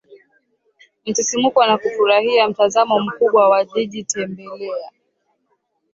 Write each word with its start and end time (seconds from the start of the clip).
msisimko 1.05 1.65
na 1.67 1.77
kufurahia 1.77 2.47
mtazamo 2.49 2.99
mkubwa 2.99 3.49
wa 3.49 3.65
jiji 3.65 4.03
Tembelea 4.03 4.91